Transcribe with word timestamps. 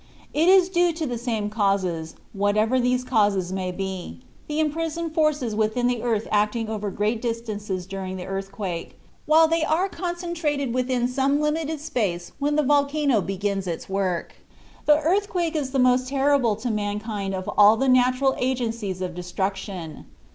It 0.33 0.47
is 0.49 0.67
due 0.67 0.93
to 0.93 1.05
the 1.05 1.19
same 1.19 1.51
causes, 1.51 2.15
whatever 2.33 2.79
these 2.79 3.03
causes 3.03 3.53
may 3.53 3.71
be, 3.71 4.19
the 4.47 4.59
imprisoned 4.59 5.13
forces 5.13 5.53
within 5.53 5.85
the 5.85 6.01
earth 6.01 6.27
acting 6.31 6.69
over 6.69 6.89
great 6.89 7.21
distances 7.21 7.85
during 7.85 8.17
the 8.17 8.25
earthquake, 8.25 8.97
while 9.27 9.47
they 9.47 9.63
are 9.63 9.87
concentrated 9.87 10.73
within 10.73 11.07
some 11.07 11.39
limited 11.39 11.79
space 11.79 12.31
when 12.39 12.55
the 12.55 12.63
volcano 12.63 13.21
begins 13.21 13.67
its 13.67 13.87
work. 13.87 14.33
The 14.87 14.97
earthquake 14.97 15.55
is 15.55 15.69
the 15.69 15.77
most 15.77 16.07
terrible 16.07 16.55
to 16.55 16.71
mankind 16.71 17.35
of 17.35 17.47
all 17.55 17.77
the 17.77 17.87
natural 17.87 18.33
agencies 18.39 19.03
of 19.03 19.13
destruction. 19.13 20.07